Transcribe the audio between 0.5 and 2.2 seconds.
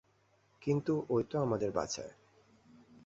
কিন্তু ওই তো আমাদের বাঁচায়।